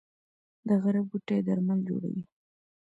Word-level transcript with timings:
د 0.67 0.69
غره 0.81 1.01
بوټي 1.09 1.37
درمل 1.47 1.79
جوړوي 1.89 2.23